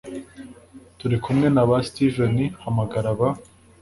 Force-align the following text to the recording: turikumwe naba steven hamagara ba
turikumwe 0.99 1.47
naba 1.55 1.75
steven 1.87 2.35
hamagara 2.63 3.09
ba 3.19 3.27